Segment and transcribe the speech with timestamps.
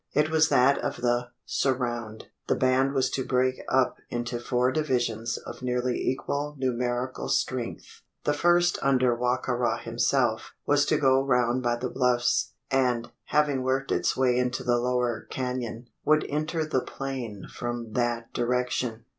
[0.13, 5.37] It was that of the "surround." The band was to break up into four divisions
[5.37, 8.01] of nearly equal numerical strength.
[8.23, 13.11] The first, under Wa ka ra himself, was to go round by the bluffs; and,
[13.25, 19.05] having worked its way into the lower canon, would enter the plain from that direction.